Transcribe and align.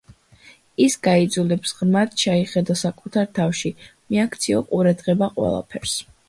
ის 0.85 0.93
გაიძულებს 1.07 1.73
ღრმად 1.81 2.15
ჩაიხედო 2.21 2.77
საკუთარ 2.81 3.29
თავში, 3.41 3.73
მიაქციო 4.07 4.65
ყურადღება 4.73 5.31
ყველაფერს. 5.39 5.97